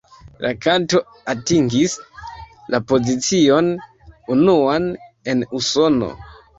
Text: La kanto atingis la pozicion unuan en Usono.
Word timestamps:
La 0.43 0.49
kanto 0.65 1.01
atingis 1.33 1.95
la 2.73 2.81
pozicion 2.95 3.73
unuan 4.39 4.93
en 5.33 5.49
Usono. 5.63 6.15